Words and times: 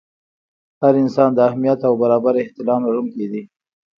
هر 0.81 0.93
انسان 1.03 1.29
د 1.33 1.39
اهمیت 1.47 1.79
او 1.87 1.93
برابر 2.01 2.33
احترام 2.43 2.81
لرونکی 2.87 3.25
دی. 3.31 3.43